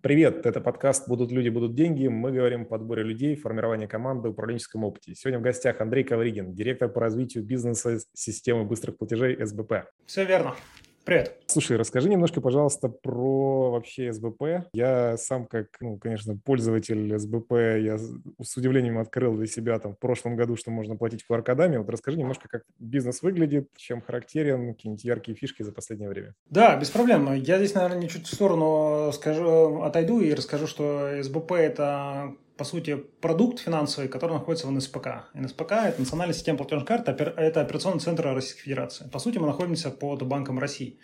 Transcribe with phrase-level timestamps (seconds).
[0.00, 2.06] Привет, это подкаст «Будут люди, будут деньги».
[2.06, 5.12] Мы говорим о подборе людей, формировании команды, управленческом опыте.
[5.16, 9.88] Сегодня в гостях Андрей Ковригин, директор по развитию бизнеса системы быстрых платежей СБП.
[10.06, 10.54] Все верно.
[11.08, 11.36] Привет.
[11.46, 14.68] Слушай, расскажи немножко, пожалуйста, про вообще СБП.
[14.74, 19.98] Я сам, как, ну, конечно, пользователь СБП, я с удивлением открыл для себя там в
[19.98, 21.78] прошлом году, что можно платить QR-кодами.
[21.78, 26.34] Вот расскажи немножко, как бизнес выглядит, чем характерен, какие-нибудь яркие фишки за последнее время.
[26.50, 27.32] Да, без проблем.
[27.32, 32.96] Я здесь, наверное, чуть в сторону скажу, отойду и расскажу, что СБП– это по сути,
[33.20, 35.30] продукт финансовый, который находится в НСПК.
[35.32, 39.08] НСПК– это национальная система платежных карт, это операционный центр Российской Федерации.
[39.08, 40.98] По сути, мы находимся под Банком России.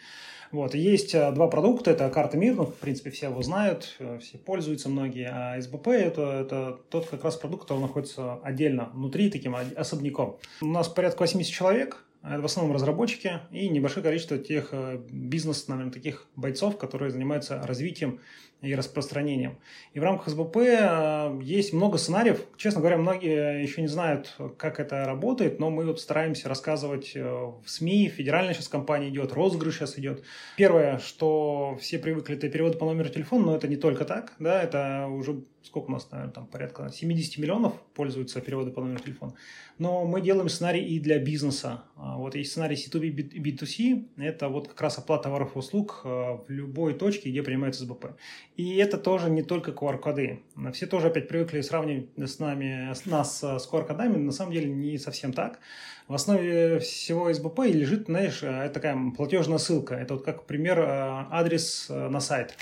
[0.51, 0.75] Вот.
[0.75, 4.39] Есть э, два продукта, это карта МИР, ну, в принципе, все его знают, э, все
[4.39, 9.57] пользуются многие, а СБП это, это тот как раз продукт, который находится отдельно, внутри, таким
[9.77, 10.39] особняком.
[10.61, 15.69] У нас порядка 80 человек, это в основном разработчики и небольшое количество тех э, бизнес,
[15.69, 18.21] наверное, таких бойцов, которые занимаются развитием
[18.63, 19.59] и распространением.
[19.93, 22.41] И в рамках СБП э, есть много сценариев.
[22.57, 27.23] Честно говоря, многие еще не знают, как это работает, но мы вот стараемся рассказывать э,
[27.23, 28.09] в СМИ.
[28.09, 30.25] Федеральная сейчас компания идет, розыгрыш сейчас идет.
[30.57, 34.33] Первое, что все привыкли, это переводы по номеру телефона, но это не только так.
[34.39, 39.03] Да, это уже сколько у нас, наверное, там порядка 70 миллионов пользуются переводы по номеру
[39.03, 39.35] телефона.
[39.79, 41.85] Но мы делаем сценарий и для бизнеса.
[41.97, 46.09] А вот есть сценарий C2B, B2C, это вот как раз оплата товаров и услуг э,
[46.09, 48.17] в любой точке, где принимается СБП.
[48.57, 50.43] И это тоже не только QR-коды.
[50.73, 54.99] Все тоже опять привыкли сравнивать с нами, с нас с QR-кодами, на самом деле не
[54.99, 55.61] совсем так.
[56.09, 59.95] В основе всего СБП лежит, знаешь, такая платежная ссылка.
[59.95, 62.55] Это вот как пример адрес на сайт.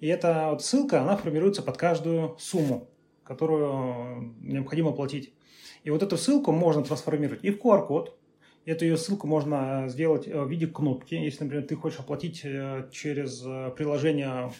[0.00, 2.88] И эта вот ссылка, она формируется под каждую сумму,
[3.24, 5.32] которую необходимо платить.
[5.84, 8.16] И вот эту ссылку можно трансформировать и в QR-код.
[8.64, 11.14] Эту ее ссылку можно сделать в виде кнопки.
[11.14, 14.52] Если, например, ты хочешь оплатить э, через э, приложение,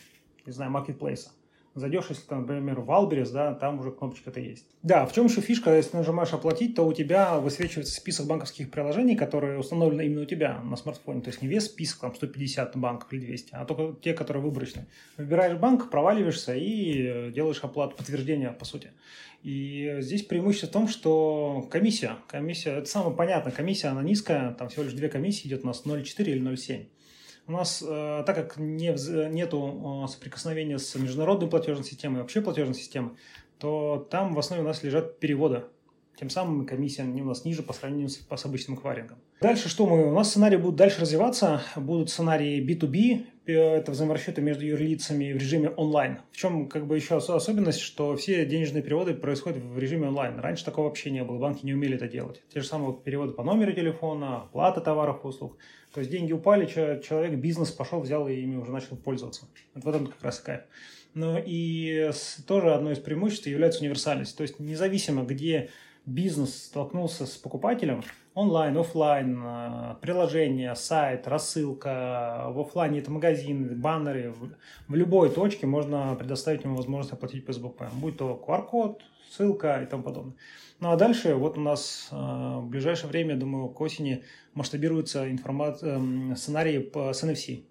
[0.46, 1.30] не знаю, маркетплейса
[1.74, 4.66] зайдешь, если, там, например, в Альберес, да, там уже кнопочка-то есть.
[4.82, 9.16] Да, в чем еще фишка, если нажимаешь «Оплатить», то у тебя высвечивается список банковских приложений,
[9.16, 11.20] которые установлены именно у тебя на смартфоне.
[11.20, 14.86] То есть не весь список, там, 150 банков или 200, а только те, которые выборочны.
[15.16, 18.92] Выбираешь банк, проваливаешься и делаешь оплату, подтверждение, по сути.
[19.42, 24.68] И здесь преимущество в том, что комиссия, комиссия, это самое понятное, комиссия, она низкая, там
[24.68, 26.86] всего лишь две комиссии идет у нас 0,4 или 0,7.
[27.48, 28.90] У нас, э, так как не,
[29.30, 33.12] нету соприкосновения с международной платежной системой, вообще платежной системой,
[33.58, 35.64] то там в основе у нас лежат переводы.
[36.18, 39.18] Тем самым комиссия у нас ниже по сравнению с, с обычным эквайрингом.
[39.40, 40.08] Дальше что мы?
[40.08, 41.62] У нас сценарии будут дальше развиваться.
[41.76, 46.18] Будут сценарии B2B, э, это взаиморасчеты между юрлицами в режиме онлайн.
[46.32, 50.40] В чем как бы еще особенность, что все денежные переводы происходят в режиме онлайн.
[50.40, 52.42] Раньше такого вообще не было, банки не умели это делать.
[52.52, 55.56] Те же самые переводы по номеру телефона, оплата товаров и услуг.
[55.98, 59.48] То есть деньги упали, человек, бизнес пошел, взял и ими уже начал пользоваться.
[59.74, 60.60] Вот в этом как раз и кайф.
[61.12, 62.12] Но и
[62.46, 64.36] тоже одно из преимуществ является универсальность.
[64.36, 65.70] То есть независимо, где
[66.06, 68.04] бизнес столкнулся с покупателем,
[68.38, 74.32] онлайн, офлайн, э, приложение, сайт, рассылка, в офлайне это магазин, баннеры,
[74.86, 79.86] в любой точке можно предоставить ему возможность оплатить по СБП, будь то QR-код, ссылка и
[79.86, 80.34] тому подобное.
[80.78, 84.22] Ну а дальше вот у нас э, в ближайшее время, думаю, к осени
[84.54, 87.64] масштабируется информация, э, сценарий по, с NFC.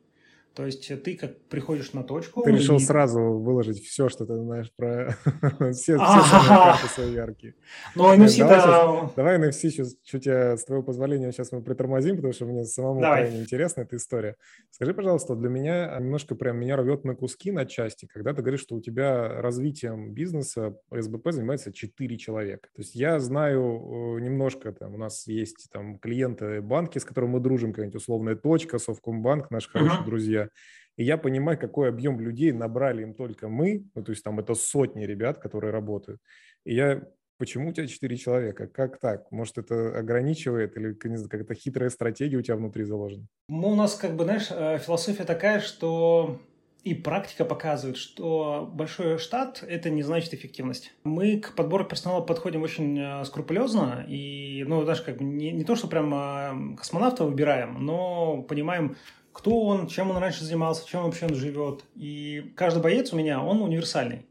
[0.57, 2.41] То есть ты как приходишь на точку...
[2.41, 2.79] Ты решил и...
[2.79, 5.15] сразу выложить все, что ты знаешь про
[5.71, 7.53] все, все карты свои яркие.
[7.93, 9.11] Ну, NFC, давай, да...
[9.15, 13.01] давай NFC, чуть, чуть я, с твоего позволения, сейчас мы притормозим, потому что мне самому
[13.01, 13.25] давай.
[13.25, 14.35] крайне интересна эта история.
[14.71, 18.61] Скажи, пожалуйста, для меня немножко прям меня рвет на куски, на части, когда ты говоришь,
[18.61, 22.69] что у тебя развитием бизнеса СБП занимается 4 человека.
[22.75, 27.33] То есть я знаю э, немножко, там, у нас есть там клиенты банки, с которыми
[27.33, 30.46] мы дружим, какая-нибудь условная точка, Совкомбанк, наши хорошие uh-huh.
[30.95, 34.55] И я понимаю, какой объем людей набрали им только мы, ну, то есть там это
[34.55, 36.19] сотни ребят, которые работают.
[36.65, 37.03] И я
[37.37, 38.65] Почему у тебя четыре человека?
[38.67, 39.31] Как так?
[39.31, 43.27] Может, это ограничивает или какая-то хитрая стратегия у тебя внутри заложена?
[43.47, 46.41] Ну, у нас, как бы, знаешь, э, философия такая, что
[46.83, 50.93] и практика показывает, что большой штат– это не значит эффективность.
[51.03, 55.63] Мы к подбору персонала подходим очень э, скрупулезно, и, ну, даже как бы не, не
[55.63, 58.95] то, что прям э, космонавта выбираем, но понимаем,
[59.37, 61.83] кто он, чем он раньше занимался, чем вообще он живет.
[61.95, 64.25] И каждый боец у меня, он универсальный.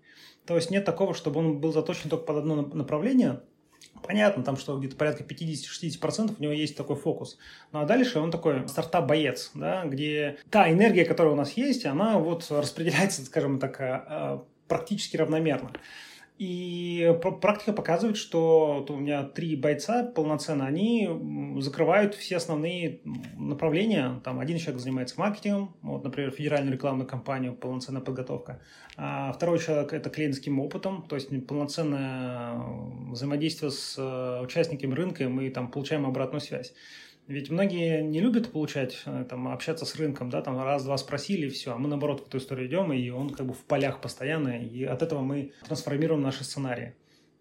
[0.47, 3.41] То есть нет такого, чтобы он был заточен только под одно направление.
[4.03, 7.39] Понятно, там, что где-то порядка 50-60% у него есть такой фокус.
[7.71, 12.19] Ну а дальше он такой стартап-боец, да, где та энергия, которая у нас есть, она
[12.19, 15.71] вот распределяется, скажем так, э, э, практически равномерно.
[16.39, 21.09] И практика показывает, что у меня три бойца полноценно, они
[21.61, 23.01] закрывают все основные
[23.39, 24.21] направления.
[24.23, 28.61] Там один человек занимается маркетингом, вот, например, федеральную рекламную кампанию, полноценная подготовка.
[28.99, 32.61] А второй человек– это клиентским опытом, то есть полноценное
[33.11, 36.75] взаимодействие с э, участниками рынка, и мы там получаем обратную связь.
[37.27, 41.51] Ведь многие не любят получать, э, там, общаться с рынком, да, там раз-два спросили, и
[41.51, 44.63] все, а мы, наоборот, в эту историю идем, и он как бы в полях постоянно,
[44.63, 46.95] и от этого мы трансформируем наши сценарии.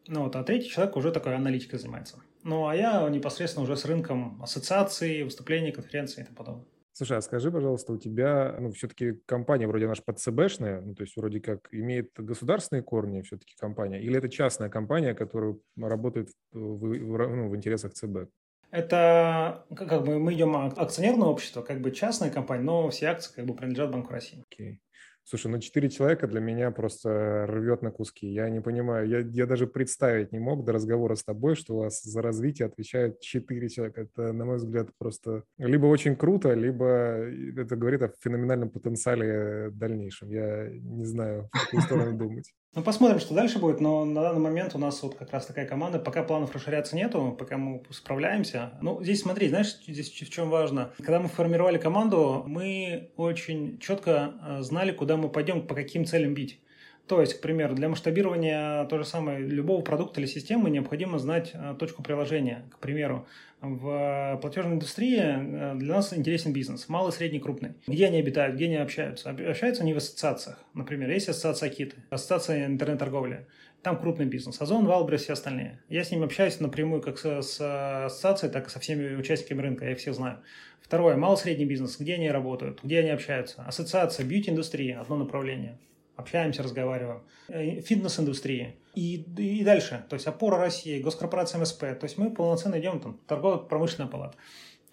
[0.07, 2.17] Ну вот, а третий человек уже такой аналитикой занимается.
[2.43, 6.65] Ну, а я непосредственно уже с рынком ассоциации, выступлений, конференций и тому подобное.
[6.91, 11.17] Слушай, а скажи, пожалуйста, у тебя, ну, все-таки компания вроде наша ПЦБшная, ну, то есть
[11.17, 17.35] вроде как имеет государственные корни все-таки компания, или это частная компания, которая работает в, в,
[17.35, 18.29] ну, в интересах ЦБ?
[18.75, 23.45] Это как бы мы идем акционерное общество, как бы частная компания, но все акции как
[23.45, 24.43] бы принадлежат Банку России.
[24.51, 24.79] Okay.
[25.27, 28.27] Слушай, ну четыре человека для меня просто рвет на куски.
[28.27, 31.79] Я не понимаю, я, я даже представить не мог до разговора с тобой, что у
[31.79, 34.01] вас за развитие отвечают четыре человека.
[34.01, 40.29] Это, на мой взгляд, просто либо очень круто, либо это говорит о феноменальном потенциале дальнейшем.
[40.29, 42.53] Я не знаю, в какую сторону думать.
[42.75, 45.65] Ну, посмотрим, что дальше будет, но на данный момент у нас вот как раз такая
[45.65, 48.71] команда, пока планов расширяться нету, пока мы справляемся.
[48.81, 50.91] Ну, здесь смотри, знаешь, здесь в чем важно?
[50.97, 56.33] Когда мы формировали команду, мы очень четко э, знали, куда мы пойдем, по каким целям
[56.33, 56.59] бить.
[57.07, 61.51] То есть, к примеру, для масштабирования то же самое любого продукта или системы необходимо знать
[61.53, 62.65] э, точку приложения.
[62.71, 63.27] К примеру,
[63.61, 67.73] в платежной индустрии э, для нас интересен бизнес, малый, средний, крупный.
[67.85, 69.29] Где они обитают, где они общаются?
[69.29, 70.57] Общаются они в ассоциациях.
[70.73, 73.45] Например, есть ассоциация Киты, ассоциация интернет-торговли.
[73.83, 74.59] Там крупный бизнес.
[74.59, 75.79] Озон, Валбрис, все остальные.
[75.89, 79.85] Я с ними общаюсь напрямую как с, с ассоциацией, так и со всеми участниками рынка.
[79.85, 80.39] Я их всех знаю.
[80.81, 81.97] Второе, малый-средний бизнес.
[81.99, 83.63] Где они работают, где они общаются?
[83.67, 85.77] Ассоциация, бьюти-индустрии, одно направление
[86.15, 87.23] общаемся, разговариваем.
[87.47, 88.75] Э, фитнес-индустрии.
[88.95, 90.05] И, и дальше.
[90.09, 91.79] То есть опора России, госкорпорация МСП.
[91.79, 94.37] То есть мы полноценно идем, там, торгово-промышленная палата.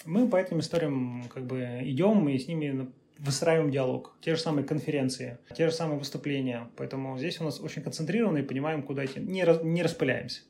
[0.05, 4.17] Мы по этим историям как бы идем и с ними выстраиваем диалог.
[4.21, 6.71] Те же самые конференции, те же самые выступления.
[6.77, 9.21] Поэтому здесь у нас очень концентрированно и понимаем, куда идти.
[9.21, 10.43] Не, не распыляемся.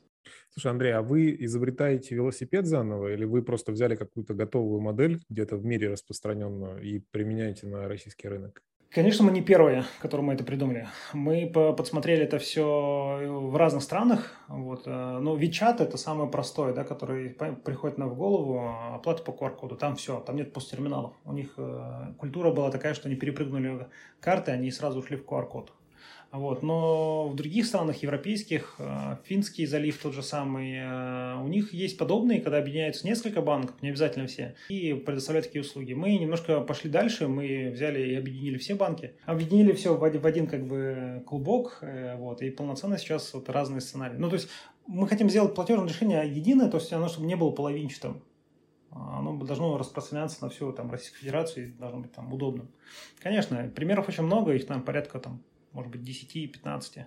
[0.49, 5.57] Слушай, Андрей, а вы изобретаете велосипед заново или вы просто взяли какую-то готовую модель где-то
[5.57, 8.61] в мире распространенную и применяете на российский рынок?
[8.93, 10.87] Конечно, мы не первые, которые мы это придумали.
[11.13, 14.35] Мы подсмотрели это все в разных странах.
[14.47, 14.83] Вот.
[14.85, 18.69] Э, но WeChat это самое простое, да, который приходит нам в голову.
[18.93, 19.77] Оплата по QR-коду.
[19.77, 21.13] Там все, там нет посттерминалов.
[21.25, 23.87] У них э, культура была такая, что они перепрыгнули
[24.19, 25.73] карты, они сразу ушли в QR-код.
[26.33, 26.63] Вот.
[26.63, 31.95] Но в других странах европейских, э, финский залив тот же самый, э, у них есть
[31.95, 35.93] подобные, когда объединяются несколько банков, не обязательно все, и предоставляют такие услуги.
[35.93, 40.65] Мы немножко пошли дальше, мы взяли и объединили все банки, объединили все в один, как
[40.65, 44.17] бы клубок, э, вот, и полноценно сейчас вот разные сценарии.
[44.17, 44.49] Ну, то есть
[44.87, 48.23] мы хотим сделать платежное решение единое, то есть оно, чтобы не было половинчатым
[48.95, 52.69] оно должно распространяться на всю там, Российскую Федерацию и должно быть там удобным.
[53.19, 55.41] Конечно, примеров очень много, их там порядка там
[55.73, 57.05] может быть, 10-15.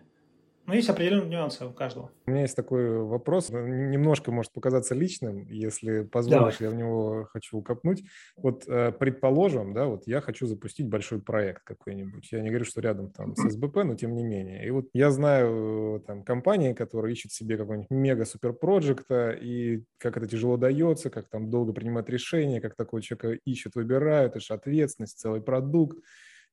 [0.66, 2.10] Но есть определенные нюансы у каждого.
[2.26, 6.70] У меня есть такой вопрос, немножко может показаться личным, если позволишь, Давай.
[6.70, 8.02] я в него хочу копнуть.
[8.36, 12.32] Вот э, предположим, да, вот я хочу запустить большой проект какой-нибудь.
[12.32, 14.66] Я не говорю, что рядом там с СБП, но тем не менее.
[14.66, 20.26] И вот я знаю там компании, которые ищут себе какой-нибудь мега-супер проекта, и как это
[20.26, 25.20] тяжело дается, как там долго принимать решения, как такого человека ищут, выбирают, это же ответственность,
[25.20, 25.98] целый продукт.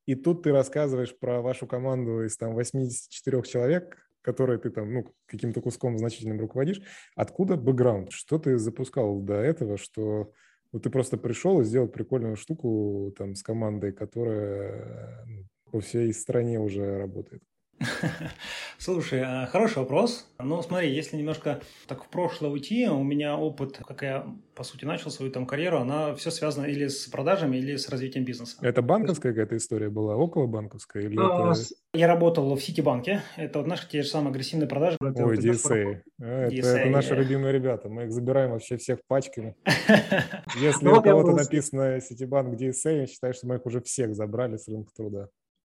[0.05, 5.13] И тут ты рассказываешь про вашу команду из там 84 человек, которые ты там, ну,
[5.25, 6.81] каким-то куском значительным руководишь.
[7.15, 8.11] Откуда бэкграунд?
[8.11, 10.31] Что ты запускал до этого, что
[10.71, 16.13] вот ты просто пришел и сделал прикольную штуку там с командой, которая ну, по всей
[16.13, 17.43] стране уже работает?
[18.77, 20.27] Слушай, а, хороший вопрос.
[20.39, 24.25] Ну, смотри, если немножко так в прошлое уйти, у меня опыт, как я,
[24.55, 28.25] по сути, начал свою там карьеру, она все связана или с продажами, или с развитием
[28.25, 28.57] бизнеса.
[28.61, 31.03] Это банковская какая-то история была, около банковская?
[31.03, 31.59] Или а, это...
[31.93, 33.21] Я работал в Ситибанке.
[33.37, 34.97] Это вот наши те же самые агрессивные продажи.
[34.99, 36.01] Ой, DSA.
[36.21, 36.77] А, это, DSA.
[36.77, 37.89] это наши любимые ребята.
[37.89, 39.55] Мы их забираем вообще всех пачками.
[40.59, 44.67] Если у кого-то написано Ситибанк DSA, я считаю, что мы их уже всех забрали с
[44.67, 45.29] рынка труда.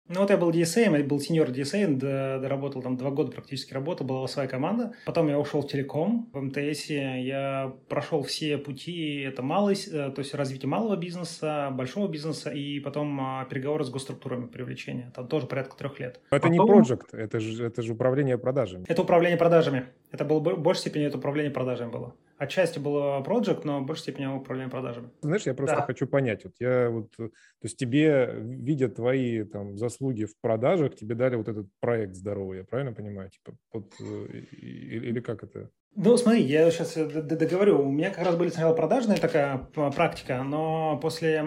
[0.09, 1.97] Ну вот я был DSA, я был сеньор DSA,
[2.41, 4.93] доработал там два года практически работал, была своя команда.
[5.07, 10.19] Потом я ушел в телеком, в МТС я прошел все пути, это малый, э, то
[10.19, 15.13] есть развитие малого бизнеса, большого бизнеса и потом а, переговоры с госструктурами привлечения.
[15.15, 16.21] Там тоже порядка трех лет.
[16.31, 16.53] Это потом...
[16.53, 18.85] не проект, это же, это же управление продажами.
[18.89, 19.87] Это управление продажами.
[20.11, 22.15] Это было в большей степени это управление продажами было.
[22.43, 25.11] Отчасти был проект, но в большей степени управление продажами.
[25.21, 25.83] Знаешь, я просто да.
[25.83, 26.43] хочу понять.
[26.43, 27.31] Вот я вот, то
[27.63, 32.65] есть тебе, видя твои там заслуги в продажах, тебе дали вот этот проект здоровый, я
[32.65, 33.31] правильно понимаю?
[33.31, 35.71] Типа, э, или как это?
[35.95, 37.87] Ну, смотри, я сейчас договорю.
[37.87, 39.59] У меня как раз были сначала продажная такая
[39.95, 41.45] практика, но после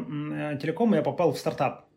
[0.62, 1.90] телекома я попал в стартап.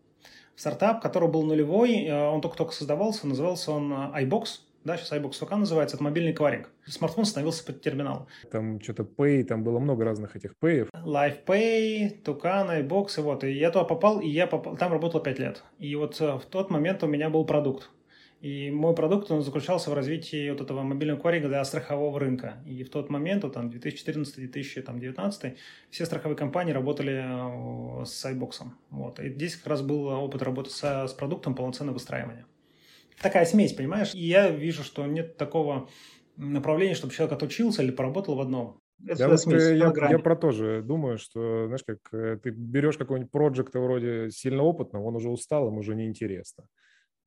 [0.57, 4.47] В стартап, который был нулевой, э, он только-только создавался, назывался он э, iBox,
[4.85, 6.71] да, сейчас iBox ВК называется, это мобильный кваринг.
[6.87, 8.27] Смартфон становился под терминал.
[8.51, 10.89] Там что-то Pay, там было много разных этих Pay.
[11.05, 13.45] Live Pay, Tucan, iBox, и вот.
[13.45, 15.65] И я туда попал, и я попал, там работал 5 лет.
[15.79, 17.91] И вот э, в тот момент у меня был продукт.
[18.41, 22.63] И мой продукт он заключался в развитии вот этого мобильного кваринга для страхового рынка.
[22.67, 25.57] И в тот момент, вот, там, 2014-2019,
[25.91, 28.63] все страховые компании работали э, с iBox.
[28.91, 29.19] Вот.
[29.19, 32.47] И здесь как раз был опыт работы со, с продуктом полноценного выстраивания.
[33.23, 34.15] Такая смесь, понимаешь?
[34.15, 35.89] И я вижу, что нет такого
[36.37, 38.81] направления, чтобы человек отучился или поработал в одном.
[39.07, 42.39] Это я, вот, смесь, э, я, я про то же думаю, что, знаешь, как э,
[42.43, 46.65] ты берешь какого-нибудь проекта вроде сильно опытного, он уже устал, ему уже неинтересно.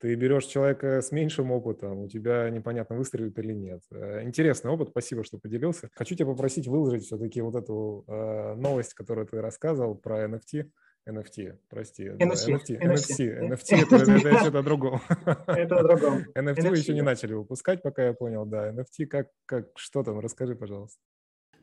[0.01, 3.81] Ты берешь человека с меньшим опытом, у тебя непонятно, выстрелит или нет.
[3.91, 5.89] Э, интересный опыт, спасибо, что поделился.
[5.93, 10.69] Хочу тебя попросить выложить все-таки вот эту э, новость, которую ты рассказывал про NFT.
[11.09, 12.09] NFT, прости.
[12.09, 15.01] NFT, NFT, NFT, это, что-то другом.
[15.47, 16.25] Это о другом.
[16.35, 18.71] NFT вы еще не начали выпускать, пока я понял, да.
[18.71, 20.99] NFT, как, как, что там, расскажи, пожалуйста.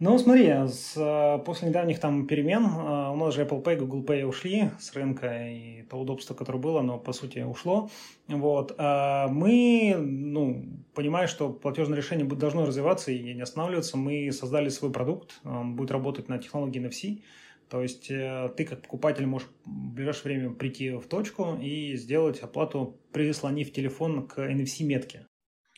[0.00, 4.04] Ну, смотри, с, э, после недавних там перемен э, у нас же Apple Pay, Google
[4.04, 7.90] Pay ушли с рынка, и то удобство, которое было, оно, по сути, ушло.
[8.28, 8.74] Вот.
[8.78, 14.92] А мы, ну, понимая, что платежное решение должно развиваться и не останавливаться, мы создали свой
[14.92, 17.24] продукт, он будет работать на технологии NFC,
[17.68, 22.40] то есть э, ты как покупатель можешь в ближайшее время прийти в точку и сделать
[22.40, 25.26] оплату, прислонив телефон к NFC-метке.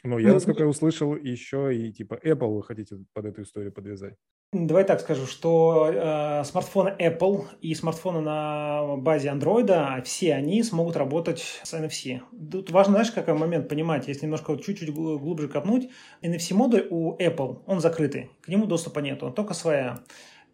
[0.02, 4.14] Ну, я, насколько я услышал, еще и типа Apple вы хотите под эту историю подвязать.
[4.52, 10.96] Давай так скажу, что э, смартфоны Apple и смартфоны на базе Android, все они смогут
[10.96, 12.20] работать с NFC.
[12.50, 15.88] Тут важно, знаешь, какой момент понимать, если немножко чуть-чуть глубже копнуть,
[16.22, 20.00] NFC-модуль у Apple, он закрытый, к нему доступа нету, он только своя.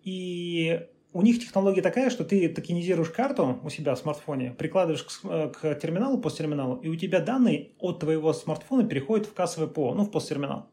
[0.02, 5.24] И у них технология такая, что ты токенизируешь карту у себя в смартфоне, прикладываешь к,
[5.24, 9.94] э, к терминалу, посттерминалу, и у тебя данные от твоего смартфона переходят в кассовый ПО,
[9.94, 10.68] ну, в посттерминал.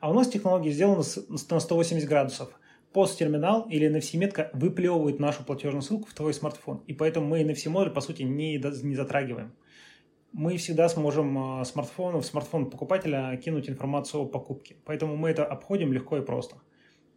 [0.00, 1.02] А у нас технология сделана
[1.48, 2.50] на 180 градусов.
[2.92, 6.82] Посттерминал или NFC-метка выплевывает нашу платежную ссылку в твой смартфон.
[6.86, 9.54] И поэтому мы NFC-модуль, по сути, не, не затрагиваем.
[10.34, 14.76] Мы всегда сможем э, смартфон, в смартфон покупателя кинуть информацию о покупке.
[14.84, 16.56] Поэтому мы это обходим легко и просто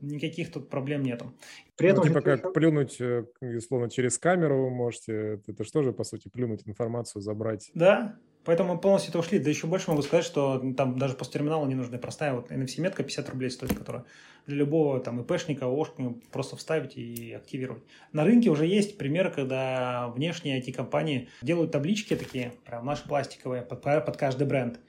[0.05, 1.33] никаких тут проблем нету.
[1.75, 2.51] При этом ну, типа как еще...
[2.51, 7.71] плюнуть, э, условно, через камеру вы можете, это что же, по сути, плюнуть информацию, забрать.
[7.73, 9.39] Да, поэтому мы полностью это ушли.
[9.39, 13.03] Да еще больше могу сказать, что там даже после терминала не нужна простая вот NFC-метка
[13.03, 14.05] 50 рублей стоит, которая
[14.45, 17.83] для любого там ИПшника, Ошника просто вставить и активировать.
[18.11, 23.81] На рынке уже есть примеры, когда внешние IT-компании делают таблички такие, прям наши пластиковые, под,
[23.81, 24.79] под каждый бренд.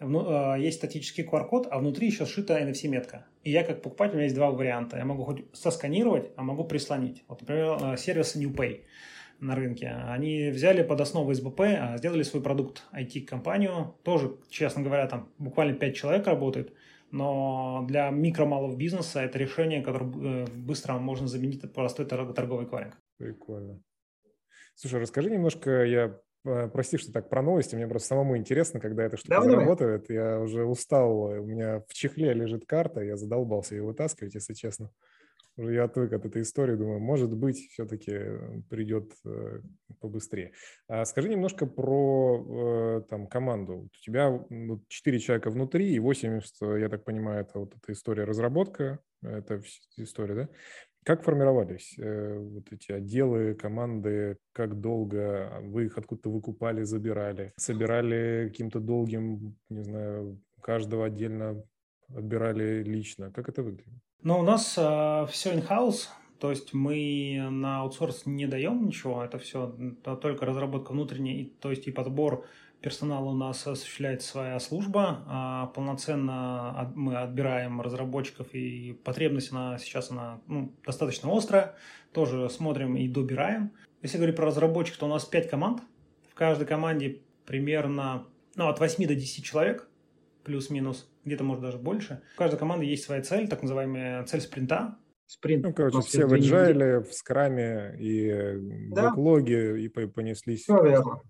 [0.00, 3.26] А, есть статический QR-код, а внутри еще сшита NFC-метка.
[3.42, 4.96] И я как покупатель, у меня есть два варианта.
[4.96, 7.24] Я могу хоть сосканировать, а могу прислонить.
[7.28, 8.82] Вот, например, а, сервис NewPay
[9.40, 9.88] на рынке.
[9.88, 13.94] Они взяли под основу СБП, а, сделали свой продукт IT-компанию.
[14.02, 16.72] Тоже, честно говоря, там буквально 5 человек работает.
[17.10, 22.98] Но для микро-малого бизнеса это решение, которое э, быстро можно заменить простой торговый кваринг.
[23.18, 23.80] Прикольно.
[24.74, 29.04] Слушай, расскажи немножко, я Э, прости, что так про новости, мне просто самому интересно, когда
[29.04, 30.10] эта штука давай, работает.
[30.10, 34.90] Я уже устал, у меня в чехле лежит карта, я задолбался ее вытаскивать, если честно.
[35.56, 39.60] Уже я отвык от этой истории, думаю, может быть, все-таки э, придет э,
[40.00, 40.52] побыстрее.
[40.88, 43.88] А скажи немножко про там, команду.
[43.94, 44.44] У тебя
[44.88, 49.62] четыре человека внутри и 80, я так понимаю, это вот эта история разработка, это
[49.96, 50.48] история, да?
[51.04, 54.38] Как формировались э, вот эти отделы, команды?
[54.52, 57.52] Как долго вы их откуда-то выкупали, забирали?
[57.56, 61.62] Собирали каким-то долгим, не знаю, каждого отдельно
[62.08, 63.30] отбирали лично?
[63.30, 64.00] Как это выглядит?
[64.22, 66.08] Ну, у нас э, все in-house,
[66.40, 69.76] то есть мы на аутсорс не даем ничего, это все
[70.22, 72.46] только разработка внутренняя, то есть и подбор
[72.84, 75.24] персонала у нас осуществляет своя служба.
[75.26, 81.76] А полноценно мы отбираем разработчиков, и потребность она сейчас она, ну, достаточно острая.
[82.12, 83.72] Тоже смотрим и добираем.
[84.02, 85.82] Если говорить про разработчиков, то у нас 5 команд.
[86.30, 89.88] В каждой команде примерно ну, от 8 до 10 человек,
[90.44, 92.20] плюс-минус, где-то может даже больше.
[92.34, 94.98] У каждой команды есть своя цель, так называемая цель спринта.
[95.26, 95.64] Спринт.
[95.64, 99.08] Ну, короче, все в agile, в скраме и да.
[99.08, 100.64] бэклоге и понеслись.
[100.64, 101.22] Все верно.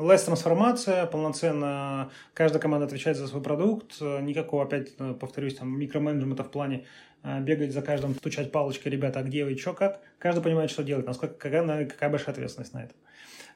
[0.00, 6.50] Less трансформация, полноценно каждая команда отвечает за свой продукт, никакого, опять повторюсь, там микроменеджмента в
[6.50, 6.86] плане
[7.22, 10.00] бегать за каждым, стучать палочкой, ребята, а где вы, что, как.
[10.18, 12.94] Каждый понимает, что делать, насколько, какая, какая большая ответственность на это.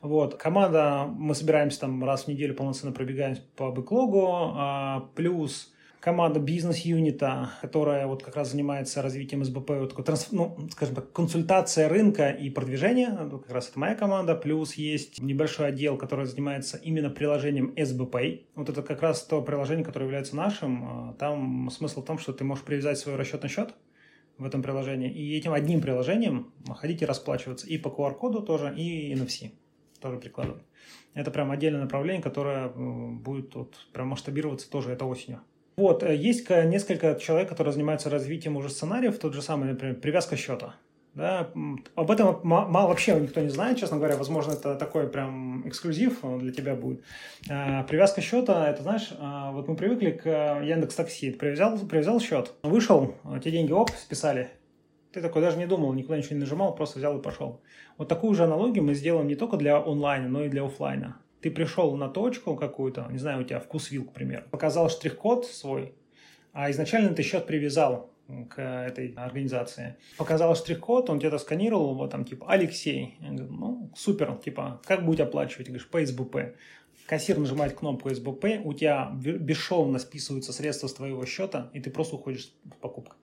[0.02, 0.34] Вот.
[0.34, 5.73] Команда, мы собираемся там раз в неделю полноценно пробегаем по бэклогу, а, плюс
[6.04, 11.88] команда бизнес-юнита, которая вот как раз занимается развитием СБП, вот такой, ну, скажем так, консультация
[11.88, 17.08] рынка и продвижения, как раз это моя команда, плюс есть небольшой отдел, который занимается именно
[17.08, 18.16] приложением СБП.
[18.54, 20.84] Вот это как раз то приложение, которое является нашим.
[20.84, 23.74] А, там смысл в том, что ты можешь привязать свой расчетный счет
[24.36, 29.14] в этом приложении, и этим одним приложением ходить и расплачиваться и по QR-коду тоже, и
[29.14, 29.52] NFC
[30.02, 30.64] тоже прикладывать.
[31.14, 35.40] Это прям отдельное направление, которое будет вот прям масштабироваться тоже это осенью.
[35.76, 40.36] Вот, э, есть несколько человек, которые занимаются развитием уже сценариев, тот же самый, например, привязка
[40.36, 40.74] счета.
[41.14, 41.48] Да,
[41.94, 44.16] об этом мало вообще никто не знает, честно говоря.
[44.16, 47.04] Возможно, это такой прям эксклюзив для тебя будет.
[47.48, 51.30] А, привязка счета, это знаешь, а, вот мы привыкли к э, Яндекс Такси.
[51.30, 53.14] Привязал, привязал счет, вышел,
[53.44, 54.50] те деньги оп, списали.
[55.12, 57.60] Ты такой даже не думал, никуда ничего не нажимал, просто взял и пошел.
[57.96, 61.20] Вот такую же аналогию мы сделаем не только для онлайна, но и для офлайна.
[61.44, 65.44] Ты пришел на точку какую-то, не знаю, у тебя вкус вил, к примеру, показал штрих-код
[65.44, 65.92] свой,
[66.54, 68.10] а изначально ты счет привязал
[68.48, 69.96] к этой организации.
[70.16, 73.18] Показал штрих-код, он где-то сканировал его, там, типа, Алексей.
[73.20, 75.66] Я говорю, ну, супер, типа, как будете оплачивать?
[75.66, 76.56] Говоришь, по СБП.
[77.04, 82.16] Кассир нажимает кнопку СБП, у тебя бесшовно списываются средства с твоего счета, и ты просто
[82.16, 83.16] уходишь в покупку.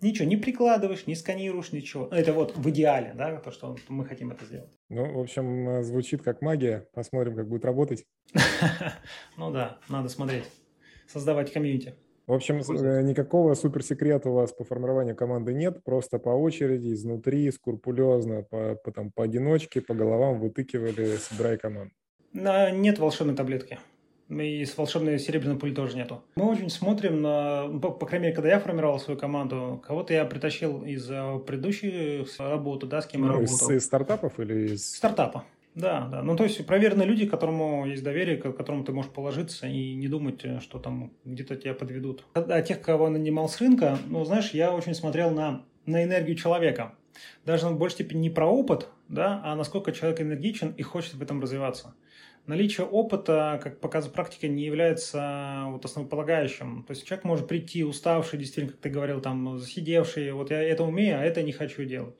[0.00, 2.08] Ничего не прикладываешь, не сканируешь, ничего.
[2.10, 4.70] Ну, это вот в идеале, да, то, что мы хотим это сделать.
[4.88, 6.88] Ну, в общем, э, звучит как магия.
[6.94, 8.04] Посмотрим, как будет работать.
[9.36, 10.44] Ну да, надо смотреть.
[11.06, 11.94] Создавать комьюнити.
[12.26, 17.50] В общем, э, никакого суперсекрета у вас по формированию команды нет, просто по очереди, изнутри,
[17.50, 21.92] скрупулезно, по, по, там, поодиночке, по головам вытыкивали, собирая команду.
[22.32, 23.78] Нет волшебной таблетки
[24.30, 26.22] и с волшебной серебряной пули тоже нету.
[26.36, 30.14] Мы очень смотрим на, ну, по, по крайней мере, когда я формировал свою команду, кого-то
[30.14, 33.70] я притащил из э, предыдущей работы, да, с кем ну, я работал.
[33.70, 34.96] Из, из стартапов или из...
[34.96, 35.44] Стартапа.
[35.74, 36.22] Да, да.
[36.22, 40.08] Ну, то есть проверенные люди, которому есть доверие, к которому ты можешь положиться и не
[40.08, 42.24] думать, э, что там где-то тебя подведут.
[42.34, 46.94] А тех, кого нанимал с рынка, ну, знаешь, я очень смотрел на, на энергию человека.
[47.44, 51.22] Даже в большей степени не про опыт, да, а насколько человек энергичен и хочет в
[51.22, 51.94] этом развиваться
[52.50, 56.84] наличие опыта, как показывает практика, не является вот основополагающим.
[56.86, 60.84] То есть человек может прийти уставший, действительно, как ты говорил, там, засидевший, вот я это
[60.84, 62.14] умею, а это не хочу делать.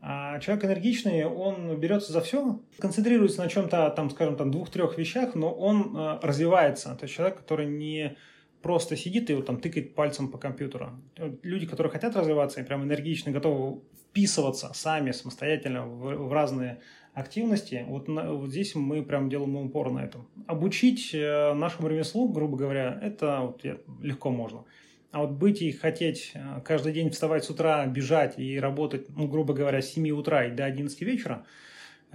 [0.00, 5.34] А человек энергичный, он берется за все, концентрируется на чем-то, там, скажем, там, двух-трех вещах,
[5.34, 6.94] но он э, развивается.
[6.94, 8.16] То есть человек, который не
[8.64, 10.98] просто сидит и вот там тыкает пальцем по компьютеру.
[11.42, 16.80] Люди, которые хотят развиваться и прям энергично готовы вписываться сами самостоятельно в, в разные
[17.12, 20.26] активности, вот, на, вот здесь мы прям делаем упор на этом.
[20.46, 23.62] Обучить э, нашему ремеслу, грубо говоря, это вот,
[24.00, 24.64] легко можно.
[25.12, 29.28] А вот быть и хотеть э, каждый день вставать с утра, бежать и работать, ну,
[29.28, 31.44] грубо говоря, с 7 утра и до 11 вечера,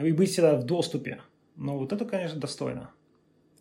[0.04, 1.22] и быть всегда в доступе,
[1.56, 2.90] ну, вот это, конечно, достойно.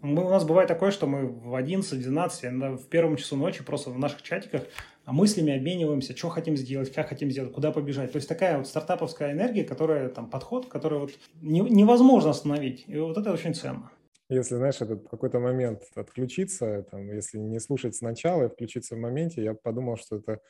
[0.00, 3.98] Мы, у нас бывает такое, что мы в 11-12, в первом часу ночи просто в
[3.98, 4.62] наших чатиках
[5.06, 8.12] мыслями обмениваемся, что хотим сделать, как хотим сделать, куда побежать.
[8.12, 12.84] То есть такая вот стартаповская энергия, которая там подход, который вот не, невозможно остановить.
[12.86, 13.90] И вот это очень ценно.
[14.28, 19.42] Если, знаешь, этот какой-то момент отключиться, там, если не слушать сначала и включиться в моменте,
[19.42, 20.40] я подумал, что это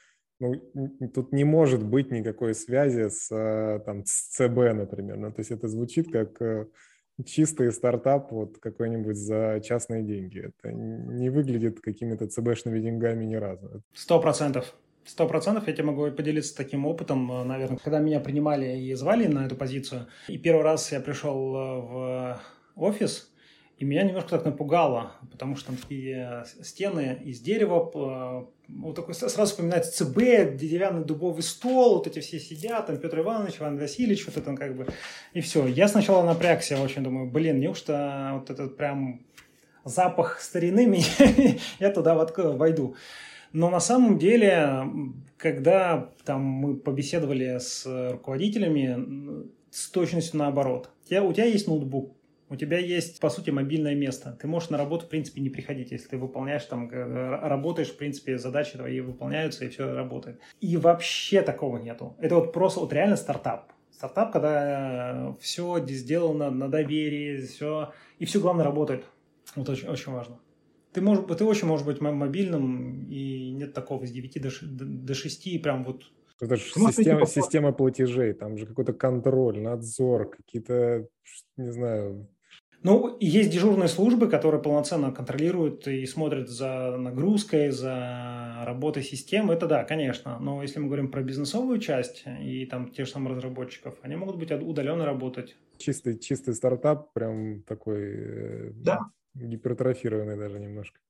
[0.40, 0.54] ну,
[1.14, 5.16] тут не может быть никакой связи с, э, там, с ЦБ, например.
[5.16, 6.66] Ну, то есть это звучит как э,
[7.24, 10.50] чистый стартап вот какой-нибудь за частные деньги.
[10.60, 13.82] Это не выглядит какими-то ЦБшными деньгами ни разу.
[13.92, 14.74] Сто процентов.
[15.04, 19.46] Сто процентов я тебе могу поделиться таким опытом, наверное, когда меня принимали и звали на
[19.46, 20.06] эту позицию.
[20.28, 22.40] И первый раз я пришел э, в
[22.76, 23.27] офис,
[23.78, 29.14] и меня немножко так напугало, потому что там такие стены из дерева, э, вот такой
[29.14, 34.26] сразу вспоминается ЦБ, деревянный дубовый стол, вот эти все сидят, там Петр Иванович, Иван Васильевич,
[34.26, 34.88] вот это как бы,
[35.32, 35.68] и все.
[35.68, 39.20] Я сначала напрягся очень, думаю, блин, неужто вот этот прям
[39.84, 41.00] запах старины,
[41.78, 42.96] я туда войду.
[43.52, 44.86] Но на самом деле,
[45.36, 50.90] когда там мы побеседовали с руководителями, с точностью наоборот.
[51.06, 52.17] У тебя есть ноутбук,
[52.50, 54.36] у тебя есть, по сути, мобильное место.
[54.40, 58.38] Ты можешь на работу, в принципе, не приходить, если ты выполняешь там, работаешь, в принципе,
[58.38, 60.40] задачи твои выполняются, и все работает.
[60.60, 62.16] И вообще такого нету.
[62.18, 63.72] Это вот просто вот реально стартап.
[63.90, 69.04] Стартап, когда все сделано на доверии, все, и все, главное, работает.
[69.56, 70.38] Вот очень, очень важно.
[70.92, 74.50] Ты, можешь, ты очень можешь быть мобильным, и нет такого с 9 до,
[74.84, 76.04] до 6, прям вот
[76.40, 81.08] это же система, система платежей, там же какой-то контроль, надзор, какие-то,
[81.56, 82.28] не знаю,
[82.82, 89.50] Ну, есть дежурные службы, которые полноценно контролируют и смотрят за нагрузкой, за работой систем.
[89.50, 90.38] Это да, конечно.
[90.38, 94.36] Но если мы говорим про бизнесовую часть и там тех же самых разработчиков, они могут
[94.36, 95.56] быть удаленно работать.
[95.78, 99.00] Чистый, чистый стартап, прям такой э, да.
[99.34, 101.00] гипертрофированный даже немножко.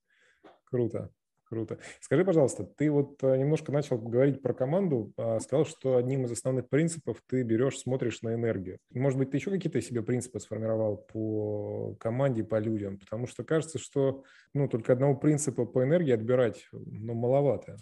[0.65, 1.11] Круто.
[1.49, 1.79] Круто.
[2.01, 6.33] Скажи, пожалуйста, ты вот э, немножко начал говорить про команду, а, сказал, что одним из
[6.33, 8.79] основных принципов ты берешь, смотришь на энергию.
[8.91, 12.99] Может быть, ты еще какие-то себе принципы сформировал по команде, по людям?
[12.99, 17.79] Потому что кажется, что ну, только одного принципа по энергии отбирать ну, маловато.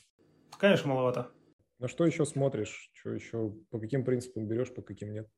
[0.60, 1.30] Конечно, маловато.
[1.80, 2.90] На что еще смотришь?
[2.92, 5.28] Что еще, по каким принципам берешь, по каким нет?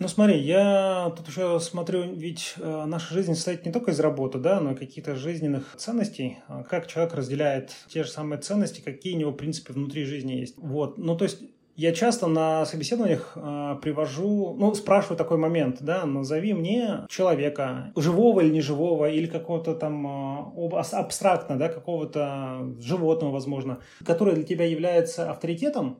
[0.00, 4.38] Ну смотри, я тут еще смотрю, ведь э, наша жизнь состоит не только из работы,
[4.38, 6.38] да, но и каких-то жизненных ценностей.
[6.48, 10.32] А как человек разделяет те же самые ценности, какие у него, в принципе, внутри жизни
[10.32, 10.56] есть.
[10.58, 11.38] Вот, ну то есть
[11.76, 18.40] я часто на собеседованиях э, привожу, ну, спрашиваю такой момент, да, назови мне человека, живого
[18.40, 25.30] или неживого, или какого-то там э, абстрактно, да, какого-то животного, возможно, который для тебя является
[25.30, 25.98] авторитетом,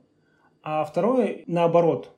[0.62, 2.14] а второй, наоборот,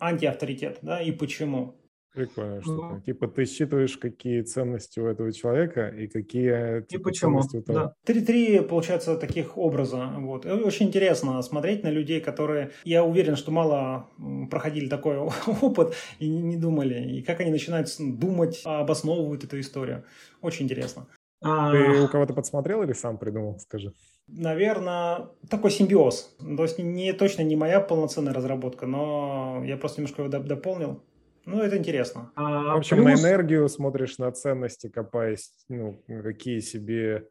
[0.00, 1.74] антиавторитет, да, и почему.
[2.14, 7.04] Прикольно, что ну, типа ты считываешь, какие ценности у этого человека и какие типа, и
[7.04, 7.78] почему, ценности у того.
[7.78, 7.94] Да.
[8.04, 10.10] Три-три, получается, таких образа.
[10.16, 10.46] Вот.
[10.46, 14.08] И очень интересно смотреть на людей, которые, я уверен, что мало
[14.50, 15.18] проходили такой
[15.62, 20.04] опыт и не, не думали, и как они начинают думать, обосновывают эту историю.
[20.40, 21.06] Очень интересно.
[21.40, 23.92] А, ты у кого-то подсмотрел или сам придумал, скажи?
[24.26, 26.36] Наверное, такой симбиоз.
[26.38, 31.02] То есть не точно не моя полноценная разработка, но я просто немножко его дополнил.
[31.46, 32.30] Ну, это интересно.
[32.34, 33.06] А, в общем, плюс...
[33.06, 37.28] на энергию смотришь, на ценности копаясь, ну, какие себе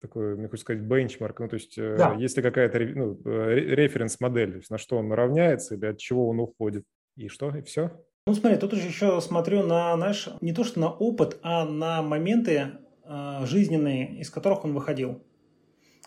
[0.00, 2.14] такой, мне хочется сказать, бенчмарк, ну, то есть э, да.
[2.14, 6.28] есть ли какая-то ну, э, референс-модель, то есть на что он равняется или от чего
[6.28, 6.84] он уходит,
[7.16, 7.90] и что, и все?
[8.26, 12.02] Ну, смотри, тут уже еще смотрю на, знаешь, не то что на опыт, а на
[12.02, 12.72] моменты
[13.44, 15.20] жизненные, из которых он выходил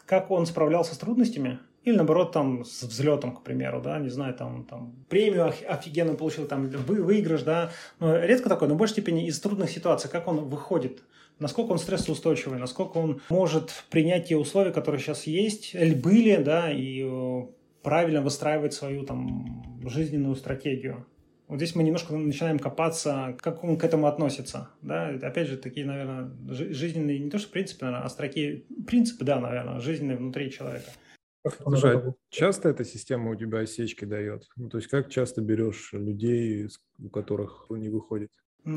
[0.10, 4.34] как он справлялся с трудностями, или наоборот там с взлетом, к примеру, да, не знаю,
[4.34, 8.94] там, там премию офигенно получил, там вы, выигрыш, да, но редко такое, но в большей
[8.94, 11.04] степени из трудных ситуаций, как он выходит,
[11.38, 16.72] насколько он стрессоустойчивый, насколько он может принять те условия, которые сейчас есть, или были, да,
[16.72, 17.42] и э,
[17.84, 21.06] правильно выстраивать свою там жизненную стратегию.
[21.50, 24.70] Вот здесь мы немножко начинаем копаться, как он к этому относится.
[24.84, 25.08] Да?
[25.10, 29.80] Опять же, такие, наверное, жизненные, не то что принципы, наверное, а строки, принципы, да, наверное,
[29.80, 30.92] жизненные внутри человека.
[31.64, 34.44] Слушай, а часто эта система у тебя осечки дает?
[34.58, 36.68] Ну, то есть как часто берешь людей,
[37.00, 38.30] у которых не выходит?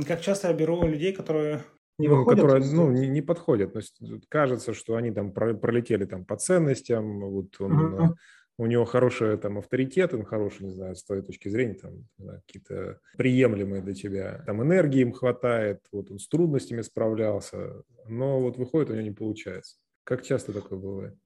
[0.08, 1.64] Как часто я беру людей, которые
[1.98, 3.74] не ну, выходят, которые ну, не, не подходят.
[3.74, 8.14] То есть кажется, что они там пролетели там по ценностям, вот он uh-huh
[8.58, 12.08] у него хороший там авторитет, он хороший, не знаю, с твоей точки зрения, там,
[12.46, 18.56] какие-то приемлемые для тебя, там энергии им хватает, вот он с трудностями справлялся, но вот
[18.58, 19.76] выходит, у него не получается.
[20.04, 21.16] Как часто такое бывает?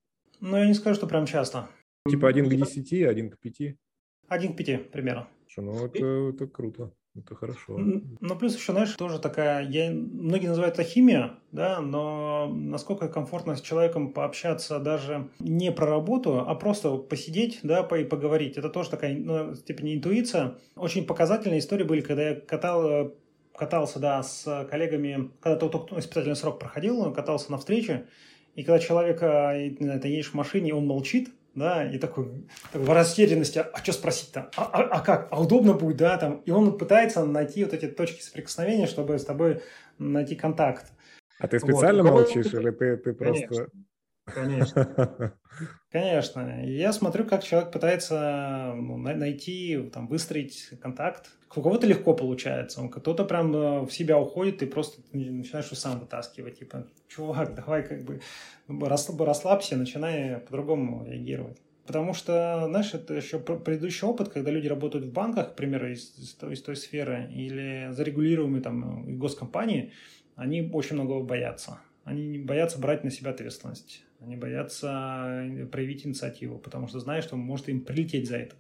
[0.40, 1.68] Ну, я не скажу, что прям часто.
[2.08, 3.78] Типа один к десяти, один к пяти?
[4.28, 5.28] Один к пяти, примерно.
[5.46, 6.92] Что, ну, это, это круто.
[7.18, 7.78] Это хорошо.
[7.78, 13.56] Ну, плюс еще, знаешь, тоже такая, я, многие называют это химия, да, но насколько комфортно
[13.56, 18.58] с человеком пообщаться даже не про работу, а просто посидеть, да, и поговорить.
[18.58, 20.58] Это тоже такая, ну, степени интуиция.
[20.74, 23.14] Очень показательные истории были, когда я катал,
[23.56, 28.06] катался, да, с коллегами, когда только испытательный срок проходил, катался на встрече,
[28.54, 33.58] и когда человек, ты едешь в машине, он молчит, да, и такой, такой в растерянности,
[33.58, 34.50] а, а что спросить-то?
[34.56, 35.28] А, а, а как?
[35.30, 36.42] А удобно будет, да, там.
[36.44, 39.62] И он пытается найти вот эти точки соприкосновения, чтобы с тобой
[39.98, 40.92] найти контакт.
[41.38, 42.12] А ты специально вот.
[42.12, 43.48] молчишь или ты, ты просто...
[43.48, 43.66] Конечно.
[45.90, 46.64] Конечно.
[46.66, 51.30] Я смотрю, как человек пытается ну, найти, там, выстроить контакт.
[51.54, 56.58] У кого-то легко получается, кто-то прям э, в себя уходит и просто начинаешь сам вытаскивать.
[56.58, 58.20] Типа, чувак, давай как бы
[58.68, 61.58] расслабься, начинай по-другому реагировать.
[61.86, 66.18] Потому что, знаешь, это еще предыдущий опыт, когда люди работают в банках, к примеру, из,
[66.18, 69.92] из, той, из той сферы, или зарегулируемые там госкомпании,
[70.34, 71.78] они очень многого боятся.
[72.02, 74.04] Они боятся брать на себя ответственность.
[74.20, 78.56] Они боятся э, проявить инициативу, потому что знают, что может им прилететь за это.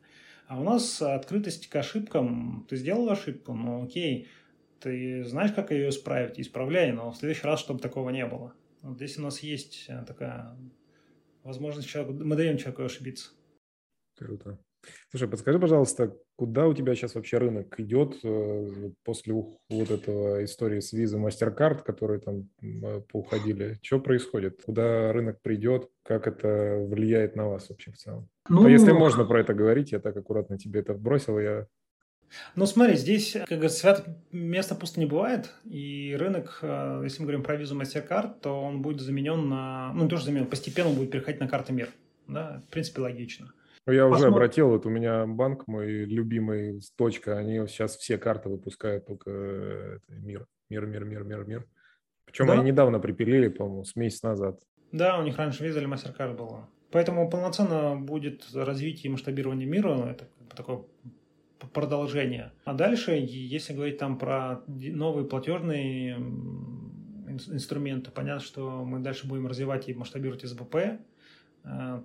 [0.48, 2.66] А у нас открытость к ошибкам.
[2.68, 4.28] Ты сделал ошибку, ну окей,
[4.80, 8.54] ты знаешь, как ее исправить, исправляй, но в следующий раз, чтобы такого не было.
[8.82, 10.56] Вот здесь у нас есть э, такая
[11.42, 13.30] возможность человеку, мы даем человеку ошибиться.
[14.16, 14.58] Круто.
[15.10, 20.80] Слушай, подскажи, пожалуйста, куда у тебя сейчас вообще рынок идет э, после вот этого истории
[20.80, 23.78] с Visa MasterCard, которые там э, поуходили?
[23.82, 24.62] Что происходит?
[24.64, 25.90] Куда рынок придет?
[26.04, 28.28] Как это влияет на вас вообще в целом?
[28.48, 31.66] Ну, а если можно про это говорить, я так аккуратно тебе это бросил, я
[32.54, 37.26] Ну, смотри, здесь, как говорится, свят место пусто не бывает, и рынок, э, если мы
[37.26, 40.90] говорим про визу MasterCard, то он будет заменен на, ну, не то, что заменен, постепенно
[40.90, 41.88] будет переходить на карты мир.
[42.28, 43.52] Да, в принципе, логично.
[43.92, 44.26] Я Посмотрим.
[44.26, 49.30] уже обратил, вот у меня банк мой любимый, точка, они сейчас все карты выпускают, только
[49.30, 51.66] э, мир, мир, мир, мир, мир, мир.
[52.24, 52.54] Причем да?
[52.54, 54.60] они недавно припилили, по-моему, с месяц назад.
[54.92, 56.68] Да, у них раньше виза или MasterCard было.
[56.90, 60.84] Поэтому полноценно будет развитие и масштабирование мира, это такое
[61.72, 62.52] продолжение.
[62.64, 66.16] А дальше, если говорить там про новые платежные
[67.28, 70.76] инструменты, понятно, что мы дальше будем развивать и масштабировать СБП,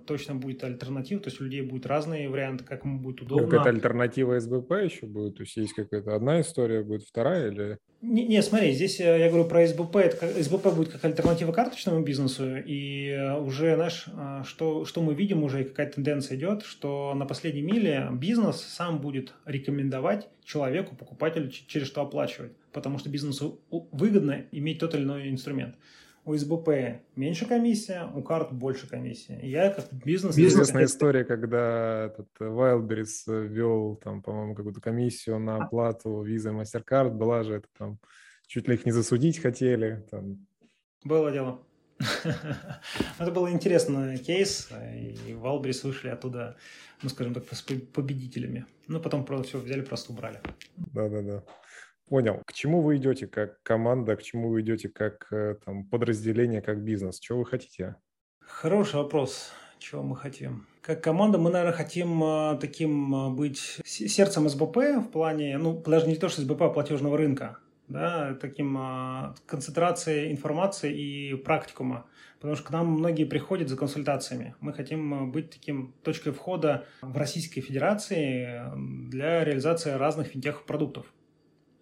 [0.06, 3.46] точно будет альтернатива, то есть у людей будут разные варианты, как ему будет удобно.
[3.46, 5.36] Какая-то альтернатива СБП еще будет?
[5.36, 7.78] То есть есть какая-то одна история, будет вторая или...
[8.00, 9.96] Не, не смотри, здесь э, я говорю про СБП.
[9.96, 14.06] Это, СБП будет как альтернатива карточному бизнесу, и э, уже, знаешь,
[14.44, 19.00] что, что мы видим уже, и какая тенденция идет, что на последней миле бизнес сам
[19.00, 25.30] будет рекомендовать человеку, покупателю, через что оплачивать, потому что бизнесу выгодно иметь тот или иной
[25.30, 25.76] инструмент
[26.24, 29.40] у СБП меньше комиссия, у карт больше комиссия.
[29.42, 30.38] Я как бизнес...
[30.38, 35.64] Известная история, когда этот Wildberries ввел, там, по-моему, какую-то комиссию на а.
[35.64, 37.10] оплату Visa MasterCard.
[37.10, 37.98] Была же это там,
[38.46, 40.06] чуть ли их не засудить хотели.
[40.10, 40.46] Там.
[41.04, 41.60] Было дело.
[43.18, 46.56] Это был интересный кейс, и Wildberries вышли оттуда,
[47.02, 48.66] ну, скажем так, с победителями.
[48.88, 50.40] Ну, потом просто все взяли, просто убрали.
[50.76, 51.44] Да-да-да.
[52.12, 52.42] Понял.
[52.44, 56.84] К чему вы идете как команда, к чему вы идете как э, там, подразделение, как
[56.84, 57.18] бизнес?
[57.18, 57.96] Чего вы хотите?
[58.38, 59.50] Хороший вопрос.
[59.78, 60.66] Чего мы хотим?
[60.82, 66.06] Как команда мы, наверное, хотим э, таким э, быть сердцем СБП в плане, ну, даже
[66.06, 67.56] не то, что СБП, а платежного рынка,
[67.88, 68.78] да, таким
[69.46, 72.04] концентрацией информации и практикума.
[72.40, 74.54] Потому что к нам многие приходят за консультациями.
[74.60, 78.64] Мы хотим быть таким точкой входа в Российской Федерации
[79.08, 81.06] для реализации разных финтех-продуктов.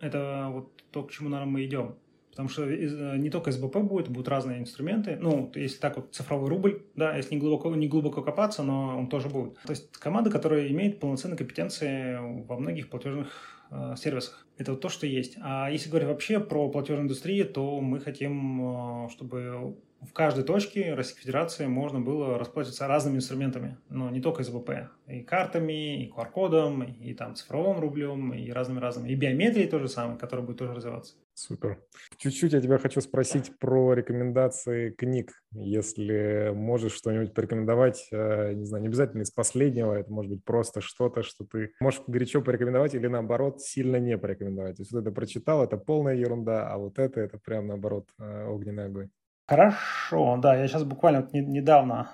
[0.00, 1.94] Это вот то, к чему, наверное, мы идем.
[2.30, 5.16] Потому что э, не только СБП будет, будут разные инструменты.
[5.20, 9.08] Ну, если так вот цифровой рубль, да, если не глубоко, не глубоко копаться, но он
[9.08, 9.54] тоже будет.
[9.62, 14.46] То есть команда, которая имеет полноценные компетенции во многих платежных э, сервисах.
[14.58, 15.36] Это вот то, что есть.
[15.40, 20.94] А если говорить вообще про платежную индустрию, то мы хотим, э, чтобы в каждой точке
[20.94, 26.82] Российской Федерации можно было расплачиваться разными инструментами, но не только СБП, и картами, и QR-кодом,
[26.84, 31.14] и там цифровым рублем, и разными-разными, и биометрией то же самое, которая будет тоже развиваться.
[31.34, 31.82] Супер.
[32.18, 38.82] Чуть-чуть я тебя хочу спросить про рекомендации книг, если можешь что-нибудь порекомендовать, э, не знаю,
[38.82, 43.06] не обязательно из последнего, это может быть просто что-то, что ты можешь горячо порекомендовать или
[43.06, 44.76] наоборот сильно не порекомендовать.
[44.76, 48.46] То есть вот это прочитал, это полная ерунда, а вот это, это прям наоборот э,
[48.46, 49.10] огненный огонь.
[49.50, 52.12] Хорошо, да, я сейчас буквально вот недавно...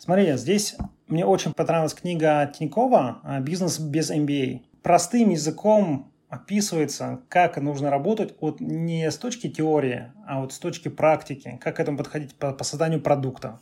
[0.00, 0.74] Смотрите, здесь
[1.06, 4.62] мне очень понравилась книга Тинькова «Бизнес без MBA».
[4.82, 10.88] Простым языком описывается, как нужно работать вот не с точки теории, а вот с точки
[10.88, 13.60] практики, как к этому подходить по, по созданию продукта.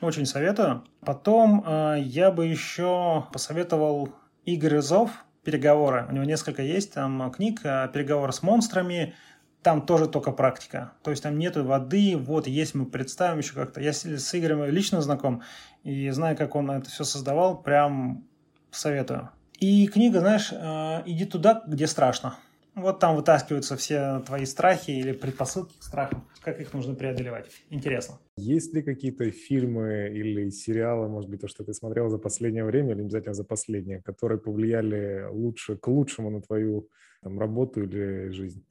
[0.00, 0.84] Очень советую.
[1.00, 4.10] Потом э, я бы еще посоветовал
[4.44, 5.10] Игорь Изов
[5.42, 6.06] «Переговоры».
[6.08, 9.12] У него несколько есть там книг «Переговоры с монстрами»,
[9.62, 10.92] там тоже только практика.
[11.02, 13.80] То есть там нету воды, вот, есть мы представим еще как-то.
[13.80, 15.42] Я с Игорем лично знаком
[15.84, 18.24] и знаю, как он это все создавал, прям
[18.70, 19.30] советую.
[19.58, 22.36] И книга, знаешь, э, иди туда, где страшно.
[22.74, 27.50] Вот там вытаскиваются все твои страхи или предпосылки к страхам, как их нужно преодолевать.
[27.68, 28.18] Интересно.
[28.38, 32.94] Есть ли какие-то фильмы или сериалы, может быть, то, что ты смотрел за последнее время
[32.94, 36.88] или обязательно за последнее, которые повлияли лучше, к лучшему на твою
[37.22, 38.64] там, работу или жизнь?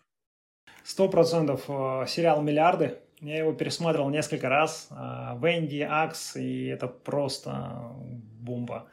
[0.84, 2.98] Сто процентов э, сериал «Миллиарды».
[3.22, 4.90] Я его пересматривал несколько раз.
[4.92, 7.94] Э, Венди, Акс, и это просто
[8.42, 8.88] бомба.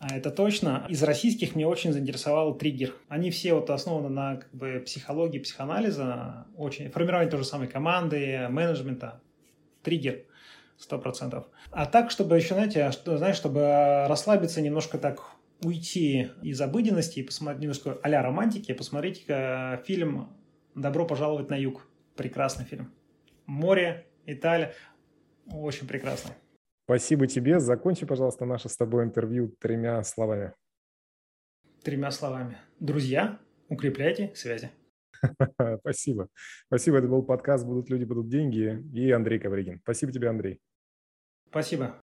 [0.00, 0.86] А это точно.
[0.88, 2.94] Из российских мне очень заинтересовал триггер.
[3.08, 8.48] Они все вот основаны на как бы, психологии, психоанализа, очень формирование той же самой команды,
[8.50, 9.22] менеджмента.
[9.82, 10.24] Триггер.
[10.76, 11.46] Сто процентов.
[11.70, 15.22] А так, чтобы еще, знаете, что, знаешь, чтобы расслабиться, немножко так
[15.62, 20.28] уйти из обыденности и посмотреть немножко а-ля романтики, посмотрите фильм
[20.74, 21.86] «Добро пожаловать на юг».
[22.16, 22.92] Прекрасный фильм.
[23.46, 24.74] Море, Италия.
[25.50, 26.34] Очень прекрасный.
[26.84, 27.60] Спасибо тебе.
[27.60, 30.52] Закончи, пожалуйста, наше с тобой интервью тремя словами.
[31.82, 32.58] Тремя словами.
[32.78, 34.70] Друзья, укрепляйте связи.
[35.80, 36.28] Спасибо.
[36.66, 36.98] Спасибо.
[36.98, 39.80] Это был подкаст «Будут люди, будут деньги» и Андрей Ковригин.
[39.82, 40.60] Спасибо тебе, Андрей.
[41.48, 41.96] Спасибо.